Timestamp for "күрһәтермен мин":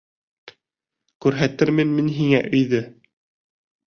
1.25-2.07